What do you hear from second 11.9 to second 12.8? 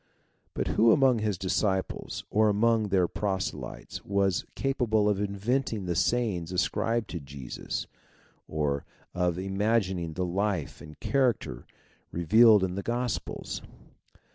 revealed in